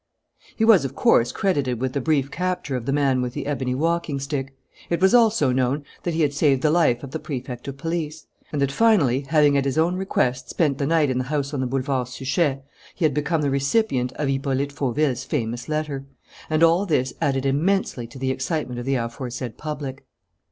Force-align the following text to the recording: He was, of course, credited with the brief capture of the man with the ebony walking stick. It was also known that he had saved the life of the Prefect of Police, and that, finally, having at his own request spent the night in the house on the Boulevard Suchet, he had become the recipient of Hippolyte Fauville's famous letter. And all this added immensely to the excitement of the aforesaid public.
He 0.55 0.65
was, 0.65 0.83
of 0.83 0.95
course, 0.95 1.31
credited 1.31 1.79
with 1.79 1.93
the 1.93 2.01
brief 2.01 2.31
capture 2.31 2.75
of 2.75 2.87
the 2.87 2.91
man 2.91 3.21
with 3.21 3.33
the 3.33 3.45
ebony 3.45 3.75
walking 3.75 4.19
stick. 4.19 4.57
It 4.89 4.99
was 4.99 5.13
also 5.13 5.51
known 5.51 5.83
that 6.01 6.15
he 6.15 6.23
had 6.23 6.33
saved 6.33 6.63
the 6.63 6.71
life 6.71 7.03
of 7.03 7.11
the 7.11 7.19
Prefect 7.19 7.67
of 7.67 7.77
Police, 7.77 8.25
and 8.51 8.59
that, 8.63 8.71
finally, 8.71 9.19
having 9.27 9.55
at 9.55 9.65
his 9.65 9.77
own 9.77 9.95
request 9.95 10.49
spent 10.49 10.79
the 10.79 10.87
night 10.87 11.11
in 11.11 11.19
the 11.19 11.25
house 11.25 11.53
on 11.53 11.59
the 11.59 11.67
Boulevard 11.67 12.07
Suchet, 12.07 12.63
he 12.95 13.05
had 13.05 13.13
become 13.13 13.43
the 13.43 13.51
recipient 13.51 14.11
of 14.13 14.27
Hippolyte 14.27 14.71
Fauville's 14.71 15.23
famous 15.23 15.69
letter. 15.69 16.07
And 16.49 16.63
all 16.63 16.87
this 16.87 17.13
added 17.21 17.45
immensely 17.45 18.07
to 18.07 18.17
the 18.17 18.31
excitement 18.31 18.79
of 18.79 18.87
the 18.87 18.95
aforesaid 18.95 19.55
public. 19.59 20.03